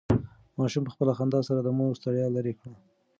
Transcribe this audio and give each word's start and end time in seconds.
ماشوم 0.59 0.83
په 0.85 0.91
خپله 0.95 1.13
خندا 1.17 1.39
سره 1.47 1.59
د 1.63 1.69
مور 1.77 1.93
ستړیا 1.99 2.27
لرې 2.35 2.53
کړه. 2.59 2.75